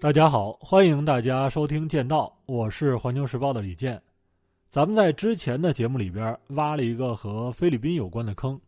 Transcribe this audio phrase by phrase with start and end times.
[0.00, 4.00] 大家好，欢迎大家收听《剑道》，我是环球时报的李健。
[4.70, 8.58] 咱们在之前的节目里边挖了一个和菲律宾有关的坑。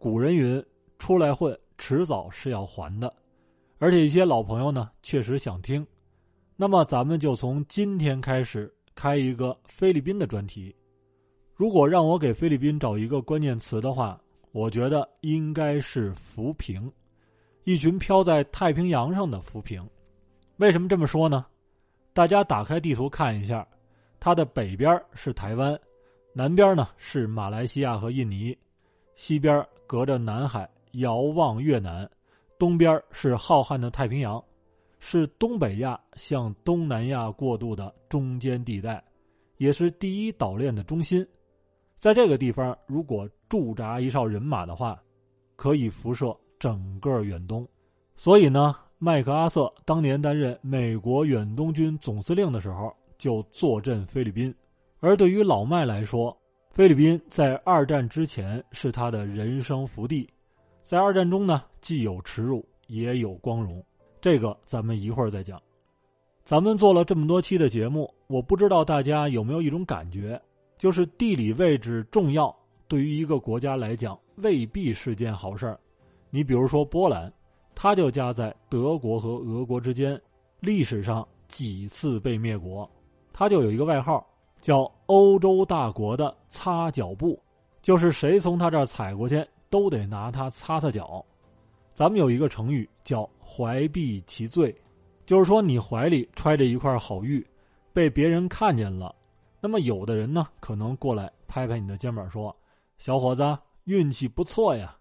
[0.00, 0.60] 古人云
[0.98, 3.14] ：“出来混，迟早是要还的。”
[3.78, 5.86] 而且一些老朋友呢，确实想听。
[6.56, 10.74] 那么咱们就从今天开始开一个菲律宾的专题。
[11.54, 14.20] 如果让我给菲律宾找一个关键词的话，
[14.50, 16.90] 我觉得应该是浮萍，
[17.62, 19.88] 一群飘在太平洋上的浮萍。
[20.58, 21.46] 为什么这么说呢？
[22.12, 23.64] 大家打开地图看一下，
[24.18, 25.78] 它的北边是台湾，
[26.32, 28.56] 南边呢是马来西亚和印尼，
[29.14, 32.10] 西边隔着南海遥望越南，
[32.58, 34.42] 东边是浩瀚的太平洋，
[34.98, 39.00] 是东北亚向东南亚过渡的中间地带，
[39.58, 41.24] 也是第一岛链的中心。
[42.00, 45.00] 在这个地方，如果驻扎一哨人马的话，
[45.54, 47.64] 可以辐射整个远东。
[48.16, 48.74] 所以呢。
[49.00, 54.52] 麦克阿瑟当年担任美国远东军总司令的时候，就坐镇菲律宾。
[54.98, 56.36] 而对于老麦来说，
[56.72, 60.28] 菲律宾在二战之前是他的人生福地，
[60.82, 63.80] 在二战中呢，既有耻辱，也有光荣。
[64.20, 65.62] 这个咱们一会儿再讲。
[66.44, 70.40] 咱们做了这么多期的节目，我不知道大家有没有一种感觉，
[70.76, 72.52] 就是地理位置重要，
[72.88, 75.78] 对于一个国家来讲未必是件好事儿。
[76.30, 77.32] 你比如说波兰。
[77.80, 80.20] 它就夹在德国和俄国之间，
[80.58, 82.90] 历史上几次被灭国，
[83.32, 84.26] 它就有一个外号，
[84.60, 87.40] 叫“欧洲大国的擦脚布”，
[87.80, 91.24] 就是谁从他这儿踩过去，都得拿它擦擦脚。
[91.94, 94.74] 咱们有一个成语叫“怀璧其罪”，
[95.24, 97.46] 就是说你怀里揣着一块好玉，
[97.92, 99.14] 被别人看见了，
[99.60, 102.54] 那么有的人呢，可能过来拍拍你的肩膀说
[102.98, 104.96] ：“小伙子，运气不错呀。”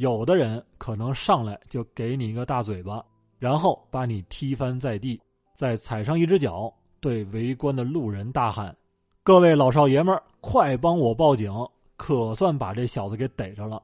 [0.00, 3.04] 有的人可能上来就给你一个大嘴巴，
[3.38, 5.20] 然后把你踢翻在地，
[5.54, 8.74] 再踩上一只脚，对围观的路人大喊
[9.22, 11.52] ：“各位老少爷们儿，快帮我报警！
[11.98, 13.82] 可算把这小子给逮着了。”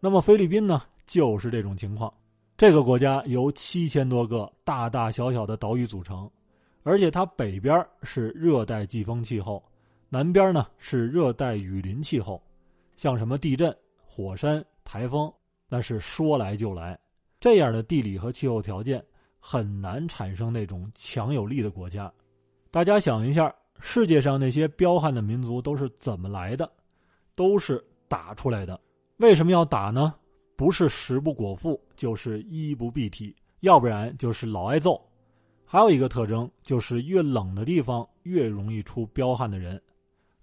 [0.00, 2.12] 那么菲律宾呢，就是这种情况。
[2.56, 6.28] 这个国家由七千多个大大小小的岛屿组成，
[6.82, 9.62] 而且它北边是热带季风气候，
[10.08, 12.42] 南边呢是热带雨林气候，
[12.96, 13.72] 像什么地震、
[14.04, 14.60] 火山。
[14.88, 15.30] 台风
[15.68, 16.98] 那是说来就来，
[17.38, 19.04] 这样的地理和气候条件
[19.38, 22.10] 很难产生那种强有力的国家。
[22.70, 26.66] 大家想一下，世界上那些彪悍的民族都是怎么来的？
[27.34, 28.80] 都是打出来的。
[29.18, 30.14] 为什么要打呢？
[30.56, 34.98] 不是食不果腹，就是衣不蔽体，要不然就是老挨揍。
[35.66, 39.78] 还有一个特征就是，越冷的地方越容易出彪悍的人。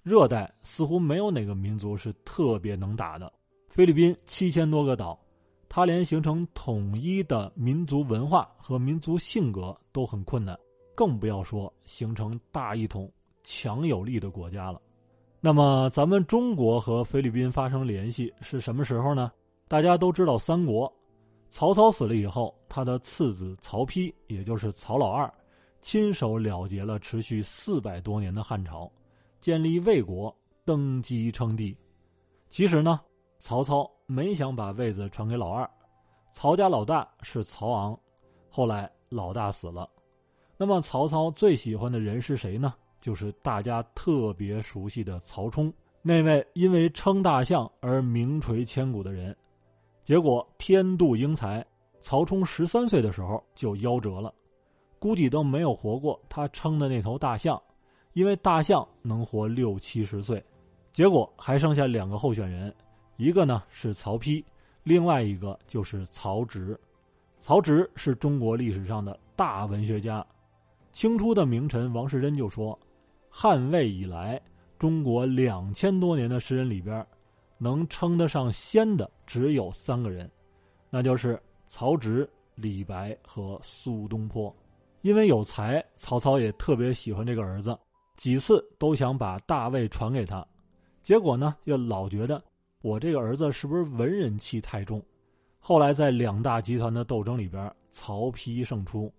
[0.04, 3.34] 热带似乎没有哪个民族是特别能打的。
[3.75, 5.19] 菲律宾七千多个岛，
[5.68, 10.58] 它连形成统一的民族文化和民族性格都很困难，
[10.96, 13.12] 更不要说形成大一统、
[13.44, 14.81] 强有力的国家了。
[15.41, 19.30] 那么，咱们中国和菲律宾发生联系是什么时候呢？
[19.68, 20.90] 大家都知道，三国，
[21.52, 25.30] 曹操死了以后，他的次子曹丕，也就是曹老二，
[25.81, 28.90] 亲手了结了持续四百多年的汉朝，
[29.41, 30.34] 建立魏国，
[30.64, 31.75] 登基称帝。
[32.50, 33.02] 其实呢。
[33.46, 35.70] 曹操没想把位子传给老二，
[36.34, 37.96] 曹家老大是曹昂，
[38.50, 39.88] 后来老大死了，
[40.58, 42.74] 那么曹操最喜欢的人是谁呢？
[43.00, 49.38] 就是大家特别熟悉的曹冲，那位因为称大象而名垂千古的人。
[50.04, 51.64] 结果天妒英才，
[52.02, 54.34] 曹冲十三岁的时候就夭折了，
[54.98, 57.62] 估计都没有活过他称的那头大象，
[58.14, 60.44] 因为大象能活六七十岁。
[60.92, 62.76] 结果还剩下两个候选人。
[63.18, 64.44] 一个呢是曹丕，
[64.84, 66.80] 另外一个就是曹植。
[67.40, 70.26] 曹植是中国历史上的大文学家。
[70.92, 72.78] 清初的名臣王士祯就说
[73.30, 74.42] ：“汉魏以来，
[74.80, 77.06] 中国两千多年的诗人里边，
[77.58, 80.29] 能称得上仙的只有三个人，
[80.90, 84.53] 那就是曹植、李白和苏东坡。
[85.02, 87.78] 因为有才，曹操也特别喜欢这个儿子，
[88.17, 90.46] 几次都想把大位传给他，
[91.03, 92.44] 结果呢，又老觉得。”
[92.85, 95.03] 我这个儿子是不是文人气太重？
[95.58, 99.11] 后来在两大集团的斗争里边，曹丕胜出。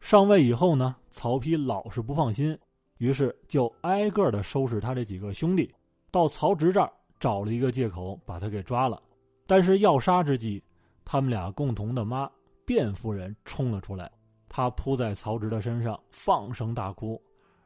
[0.00, 2.58] 上位以后呢，曹丕老是不放心，
[2.96, 5.70] 于是就挨个的收拾他这几个兄弟，
[6.10, 9.02] 到曹植这儿找了一个借口把他给抓了。
[9.46, 10.62] 但是要杀之际，
[11.04, 12.26] 他们俩共同的妈
[12.64, 14.10] 卞夫人冲了出来，
[14.48, 17.20] 她扑在曹植的身上放声大哭，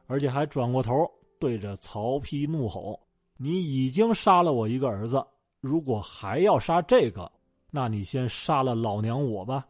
[0.07, 1.09] 而且还转过头
[1.39, 2.99] 对着曹丕怒吼
[3.39, 5.25] ：“你已经杀了我一个儿子！”
[5.65, 7.31] 如果还要杀这个，
[7.71, 9.65] 那你先杀了老娘我吧。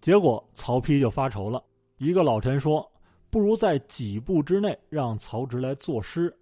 [0.00, 1.60] 结果曹丕就发愁了，
[1.98, 2.88] 一个老臣说
[3.30, 6.32] ：“不如在几步之内让曹植来作诗，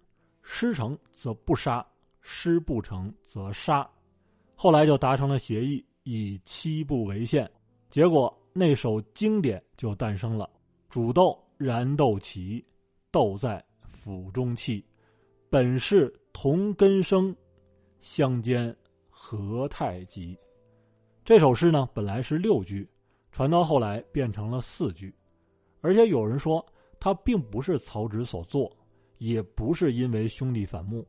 [0.43, 1.83] 诗成则不杀，
[2.21, 3.89] 诗不成则杀。”
[4.53, 7.49] 后来就达成了协议，以七步为限。
[7.89, 10.47] 结果那首经典就诞生了
[10.87, 12.63] ：“煮豆燃豆萁，
[13.09, 14.85] 豆在釜中泣。
[15.49, 17.35] 本是同根生，
[18.01, 18.73] 相煎
[19.21, 20.39] 何太急。”
[21.25, 22.89] 这首诗呢，本来是六句，
[23.33, 25.13] 传到后来变成了四句。
[25.81, 26.65] 而且有人说，
[27.01, 28.71] 他并不是曹植所作，
[29.17, 31.05] 也不是因为兄弟反目。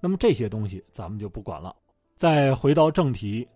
[0.00, 1.74] 那么这些东西咱们就不管了。
[2.16, 3.48] 再回到正题，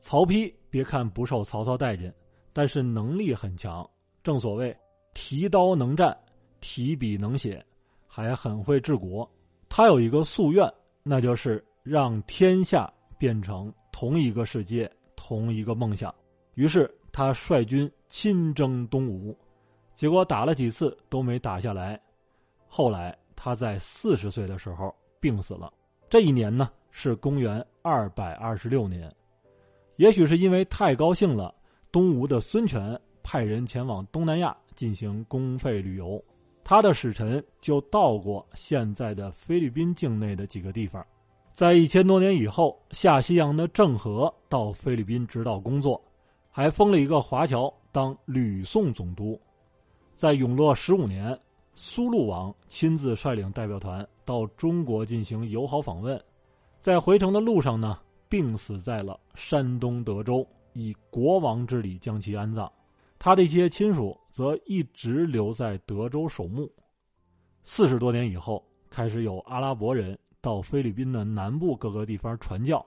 [0.00, 2.12] 曹丕别看不受曹操待见，
[2.54, 3.88] 但是能力很强。
[4.22, 4.74] 正所谓
[5.12, 6.18] 提刀能战，
[6.60, 7.64] 提笔能写，
[8.06, 9.30] 还很会治国。
[9.68, 10.68] 他有一个夙愿，
[11.02, 12.92] 那就是让天下
[13.22, 16.12] 变成同一个世界，同一个梦想。
[16.54, 19.32] 于是他率军亲征东吴。
[19.94, 22.00] 结果打了几次都没打下来，
[22.66, 25.72] 后来他在四十岁的时候病死了。
[26.10, 29.08] 这一年呢是公元二百二十六年，
[29.98, 31.54] 也许是因为太高兴了，
[31.92, 36.20] 东吴的孙权派人前往东南亚进行公费旅游，
[36.64, 41.06] 他的使臣就到过现在的菲律宾境内的几个地方。
[41.54, 46.02] 在一千多年以后，下西洋的郑和到菲律宾指导工作，
[46.50, 49.38] 还封了一个华侨当吕宋总督。
[50.16, 51.38] 在永乐十五年，
[51.74, 56.18] 苏禄王亲自率领代表团到中国进行友好访问，
[56.80, 57.98] 在回程的路上呢，
[58.30, 62.70] 病死在了山东德州，以国王之礼将其安葬。
[63.18, 66.68] 他的一些亲属则一直留在德州守墓。
[67.62, 72.84] 四十多年以后，开始有阿拉伯人到菲律宾的南部各个地方传教，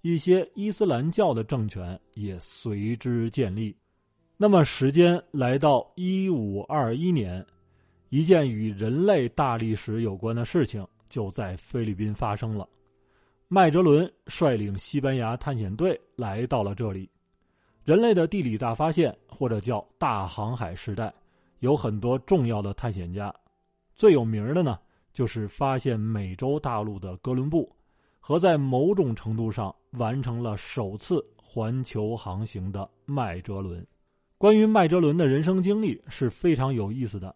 [0.00, 3.76] 一些伊斯兰教的政权也随之建立。
[4.36, 7.44] 那么，时间来到一五二一年，
[8.08, 12.68] 一件与人类大历史有关的事情就在菲律宾发生了。
[13.48, 17.10] 麦哲伦率领西班牙探险队来到了这里。
[17.84, 21.12] 人类的地理大发现，或者叫大航海时代，
[21.58, 23.34] 有很多重要的探险家。
[23.94, 24.78] 最有名的呢，
[25.14, 27.74] 就是发现美洲大陆的哥伦布，
[28.20, 33.86] 和在某种程度上完成了首次环球航行的麦哲伦。
[34.36, 37.34] 关于麦哲伦的人生经历是非常有意思的，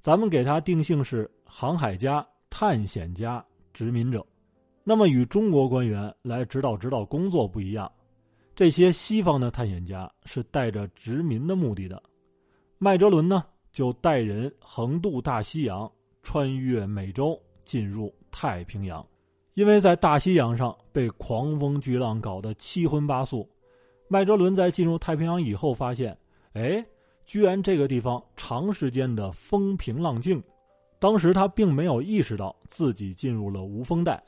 [0.00, 3.44] 咱们给他定性是航海家、探险家、
[3.74, 4.24] 殖民者。
[4.84, 7.90] 那么与中国官员来指导指导工作不一样，
[8.54, 12.00] 这些西方的探险家是带着殖民的目的的。
[12.78, 15.90] 麦哲伦呢，就带人横渡大西洋，
[16.26, 19.06] 穿越美洲，进入太平洋。
[19.54, 23.48] 因为在大西洋上被狂风巨浪搞得七荤八素，
[24.08, 26.18] 麦哲伦在进入太平洋以后发现。
[26.54, 26.84] 哎，
[27.26, 30.42] 居然这个地方长时间的风平浪静，
[30.98, 34.20] 当时他并没有意识到自己进入了无风带。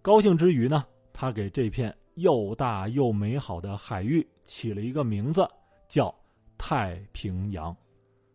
[0.00, 5.44] 高兴之余呢，他给这片又大又美好的海域起了一个名字，
[5.88, 6.14] 叫
[6.56, 7.76] 太平洋。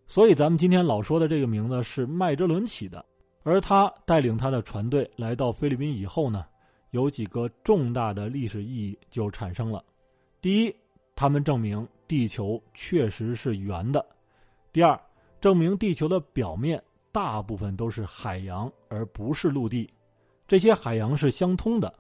[0.07, 3.06] 所以咱们今天老说的这个名字是麦哲伦起的。
[3.44, 6.45] 而他带领他的船队来到菲律宾以后呢，
[6.92, 9.83] 有几个重大的历史意义就产生了。
[10.42, 10.76] 第一，
[11.16, 11.87] 他们证明。
[12.07, 14.06] 地球确实是圆的。
[14.71, 14.97] 第二，
[15.42, 19.90] 证明地球的表面大部分都是海洋，而不是陆地。
[20.47, 21.94] 这些海洋是相通的，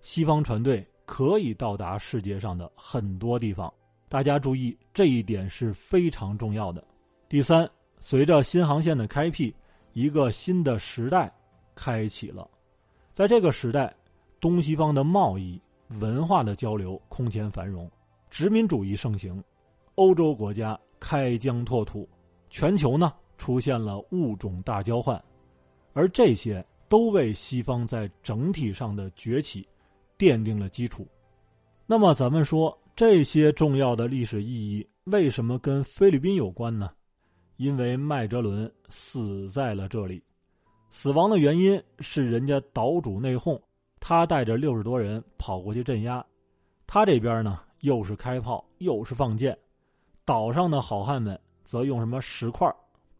[0.00, 3.68] 西方船队可以到达世界上的很多地方。
[4.08, 6.86] 大家注意，这一点是非常重要的。
[7.28, 7.70] 第三，
[8.00, 9.54] 随着新航线的开辟，
[9.92, 11.30] 一个新的时代
[11.74, 12.48] 开启了。
[13.12, 13.94] 在这个时代，
[14.40, 15.60] 东西方的贸易、
[16.00, 17.90] 文化的交流空前繁荣。
[18.30, 19.44] 殖民主义盛行，
[19.96, 22.08] 欧洲国家开疆拓土，
[22.48, 25.22] 全球呢出现了物种大交换，
[25.92, 29.68] 而这些都为西方在整体上的崛起
[30.16, 31.06] 奠定了基础。
[31.84, 36.90] 那么，咱们说这些重要的历史意义为什么跟菲律宾有关呢？
[37.58, 40.24] 因为麦哲伦死在了这里，
[40.90, 43.60] 死亡的原因是人家岛主内讧，
[44.00, 46.24] 他带着六十多人跑过去镇压，
[46.86, 47.60] 他这边呢。
[47.82, 49.56] 又是开炮，又是放箭，
[50.24, 52.68] 岛上的好汉们则用什么石块、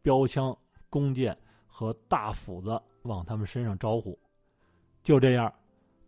[0.02, 0.52] 标枪、
[0.90, 4.18] 弓箭和大斧子往他们身上招呼。
[5.04, 5.52] 就这样，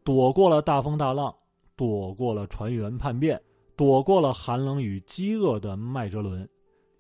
[0.03, 1.33] 躲过了大风大浪，
[1.77, 3.41] 躲过了船员叛变，
[3.77, 6.49] 躲过了寒冷与饥饿的麦哲伦，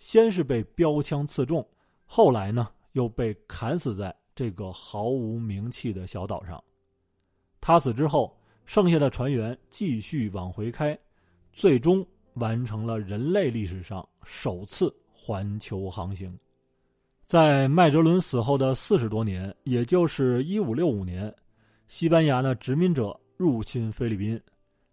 [0.01, 1.65] 先是被标枪刺中，
[2.05, 6.61] 后来呢，又被砍死在这个毫无名气的小岛上。
[7.61, 10.99] 他死之后，剩下的船员继续往回开。
[11.53, 16.39] 最终完成了人类历史上首次环球航行。
[17.27, 21.33] 在麦哲伦死后的四十多年，也就是一五六五年，
[21.89, 24.41] 西班牙的殖民者入侵菲律宾，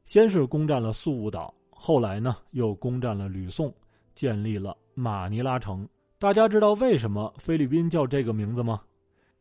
[0.03, 3.73] 先是攻占了宿务岛，后来呢又攻占了吕宋，
[4.13, 5.87] 建立了马尼拉城。
[6.17, 8.81] 大家知道为什么菲律宾叫这个名字吗？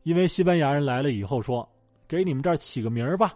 [0.03, 1.67] 因为西班牙人来了以后说
[2.07, 3.35] ：“给你们这儿起个名儿吧。”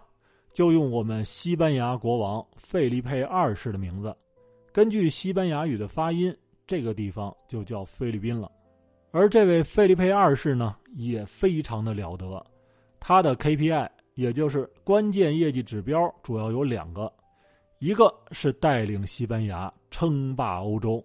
[0.54, 4.14] 就用我们西班牙国王费利佩二世的名字，
[4.70, 6.32] 根据西班牙语的发音，
[6.64, 8.48] 这个地方就叫菲律宾了。
[9.10, 12.46] 而这位费利佩二世呢，也非常的了得，
[13.00, 17.12] 他的 KPI 也就是关键业绩指标主要有两个，
[17.80, 21.04] 一个是带领西班牙称霸欧洲，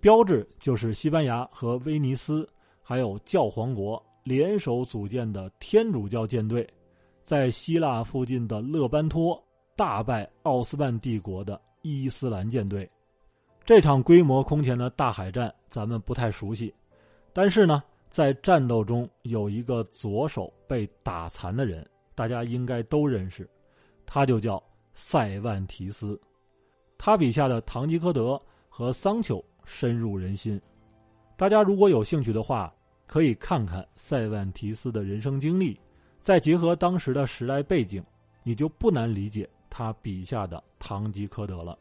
[0.00, 2.48] 标志就是西班牙和威尼斯
[2.80, 6.68] 还有教皇国联手组建的天主教舰队。
[7.24, 9.38] 在希腊附近的勒班托
[9.76, 12.90] 大败奥斯曼帝国的伊斯兰舰队，
[13.66, 16.74] 这场规模空前的大海战咱们不太熟悉，
[17.34, 23.46] 但是呢，在战斗中有一个左手被打残的人，大家应该都认识，
[24.06, 24.62] 他就叫
[24.94, 26.18] 塞万提斯，
[26.96, 28.40] 他笔下的堂吉诃德
[28.70, 30.58] 和桑丘深入人心，
[31.36, 32.72] 大家如果有兴趣的话，
[33.06, 35.78] 可以看看塞万提斯的人生经历。
[36.22, 38.02] 再结合当时的时代背景，
[38.42, 41.78] 你就不难理解他笔下的堂吉诃德了。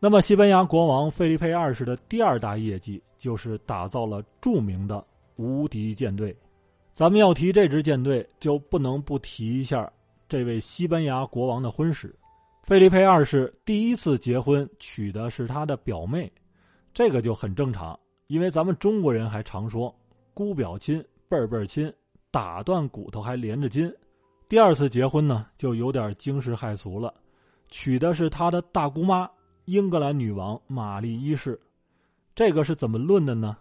[0.00, 5.04] 那么，西班牙国王费利佩二世的第二大业绩就是打造了著名的
[5.36, 6.34] 无敌舰队。
[6.94, 9.90] 咱们要提这支舰队，就不能不提一下
[10.28, 12.14] 这位西班牙国王的婚史。
[12.64, 16.30] 费利佩二世第一次结婚娶的是他的表妹，
[16.98, 19.94] 这个就很正常，因为咱们中国人还常说
[20.34, 21.94] “姑表亲，辈儿辈儿亲”。
[22.28, 23.88] 打断骨头还连着筋，
[24.48, 27.14] 第二次结婚呢就有点惊世骇俗了，
[27.68, 29.30] 娶的是他的大姑妈
[29.66, 31.56] 英格兰女王玛丽一世。
[32.34, 33.56] 这个是怎么论的呢？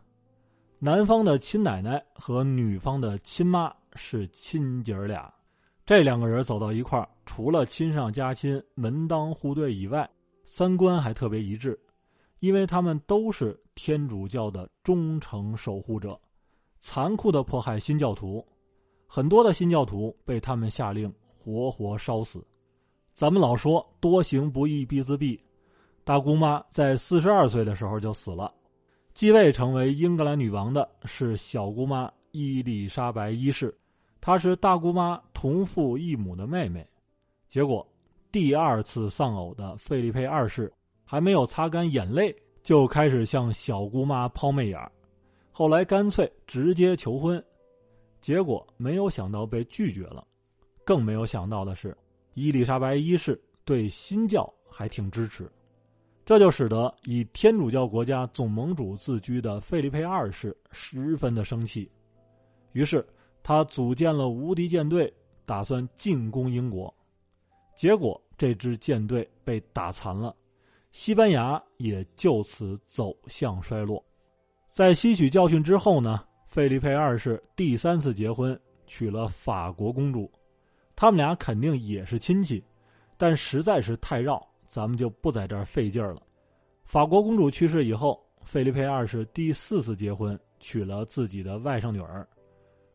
[0.79, 5.31] 男方的亲奶奶和女方的亲妈是亲姐儿俩，
[5.85, 10.09] 这两个人走到一块儿，除了亲上加亲、门当户对以外，
[10.43, 11.79] 三观还特别一致，
[12.39, 16.19] 因为他们都是天主教的忠诚守护者，
[16.79, 18.45] 残酷的迫害新教徒。
[19.07, 22.45] 很多的新教徒被他们下令活活烧死。
[23.13, 25.39] 咱们老说多行不义必自毙，
[26.03, 28.53] 大姑妈在四十二岁的时候就死了。
[29.13, 33.75] 继位成为英格兰女王的是小姑妈伊丽莎白一世，
[34.21, 36.87] 她是大姑妈同父异母的妹妹。
[37.49, 37.87] 结果
[38.31, 40.71] 第二次丧偶的费利佩二世
[41.07, 44.91] 还没有擦干眼泪，就开始向小姑妈抛媚眼
[45.51, 47.43] 后来干脆直接求婚。
[48.19, 50.27] 结果没有想到被拒绝了，
[50.83, 51.97] 更没有想到的是，
[52.33, 55.49] 伊丽莎白一世对新教还挺支持，
[56.25, 61.89] 这就使得以天主教国家总盟主自居的费利佩二世十分的生气，
[62.73, 63.07] 于是
[63.41, 65.11] 他组建了无敌舰队，
[65.45, 66.93] 打算进攻英国，
[67.75, 70.35] 结果这支舰队被打残了，
[70.91, 74.03] 西班牙也就此走向衰落，
[74.71, 76.23] 在吸取教训之后呢？
[76.47, 80.31] 费利佩二世第三次结婚，娶了法国公主，
[80.95, 82.63] 他们俩肯定也是亲戚，
[83.17, 86.21] 但实在是太绕，咱们就不在这儿费劲儿了。
[86.85, 92.25] 法国公主去世以后，费利佩二世第四次结婚，娶了自己的外甥女儿。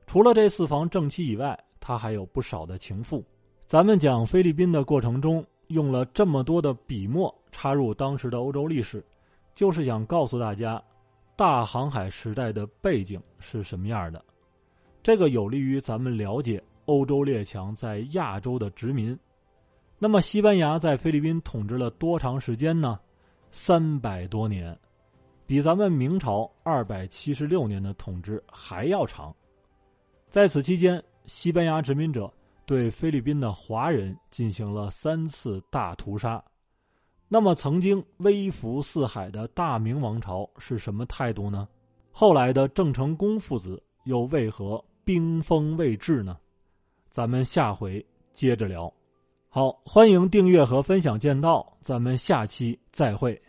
[0.06, 3.22] 除了这四房正妻以外，他还有不少的情妇。
[3.66, 9.04] 咱们讲菲律宾的过程中，用了这么多的笔墨插入当时的欧洲历史，
[9.54, 10.82] 就是想告诉大家。
[11.34, 14.22] 大航海时代的背景是什么样的？
[15.02, 19.18] 这个有利于咱们了解欧洲列强在亚洲的殖民。
[19.98, 23.00] 那么，西班牙在菲律宾统治了多长时间呢？
[23.50, 24.78] 三百多年，
[25.46, 29.34] 比咱们明朝二百七十六年的统治还要长。
[30.28, 32.32] 在此期间，西班牙殖民者
[32.66, 36.42] 对菲律宾的华人进行了三次大屠杀。
[37.28, 41.66] 那么，曾经威服四海的大明王朝是什么态度呢？
[42.10, 46.36] 后来的郑成功父子又为何兵锋未至呢？
[47.10, 48.92] 咱们下回接着聊。
[49.48, 53.40] 好，欢迎订阅和分享剑道，咱们下期再会。